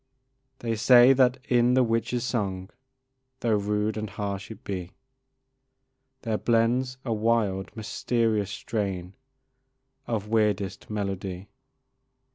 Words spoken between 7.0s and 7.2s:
a